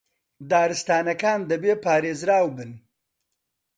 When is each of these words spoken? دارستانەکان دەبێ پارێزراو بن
دارستانەکان 0.51 1.39
دەبێ 1.49 1.73
پارێزراو 1.83 2.47
بن 2.55 2.71